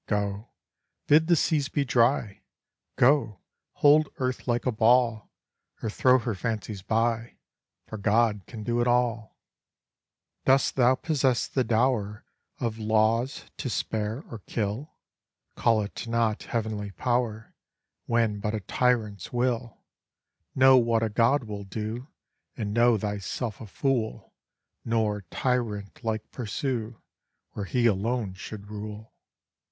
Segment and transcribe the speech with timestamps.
[0.07, 0.47] Go,
[1.05, 2.41] bid the seas be dry,
[2.95, 3.37] Go,
[3.73, 5.29] hold earth like a ball,
[5.83, 7.35] Or throw her fancies by,
[7.85, 9.37] For God can do it all.
[10.43, 12.25] Dost thou possess the dower
[12.59, 14.91] Of laws to spare or kill?
[15.53, 17.53] Call it not heav'nly power
[18.07, 19.77] When but a tyrant's will;
[20.55, 22.07] Know what a God will do,
[22.57, 24.33] And know thyself a fool,
[24.83, 26.99] Nor tyrant like pursue
[27.51, 29.13] Where He alone should rule.